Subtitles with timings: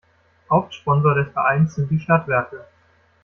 [0.49, 2.65] Hauptsponsor des Vereins sind die Stadtwerke.